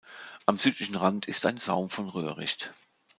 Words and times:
Am 0.47 0.57
südlichen 0.57 0.95
Rand 0.95 1.27
ist 1.27 1.45
ein 1.45 1.59
Saum 1.59 1.91
von 1.91 2.09
Röhricht. 2.09 2.71